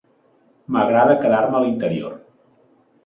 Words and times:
M'agrada 0.75 1.19
quedar-me 1.25 1.59
a 1.59 1.61
l'interior. 1.67 2.17